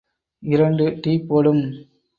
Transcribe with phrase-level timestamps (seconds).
[0.43, 1.65] இரண்டு டீ போடு ம்...!